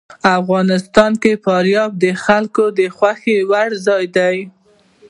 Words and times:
افغانستان 0.39 1.11
کې 1.21 1.31
فاریاب 1.43 1.91
د 2.03 2.05
خلکو 2.23 2.63
د 2.79 2.81
خوښې 2.95 3.37
وړ 3.49 3.69
ځای 3.85 4.03
دی. 4.17 4.37